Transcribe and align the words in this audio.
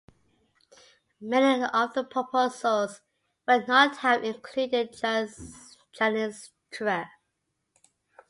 Many 1.21 1.63
of 1.63 1.93
the 1.93 2.03
proposals 2.03 3.01
would 3.47 3.67
not 3.67 3.97
have 3.97 4.23
included 4.23 4.93
Transnistria. 4.93 6.39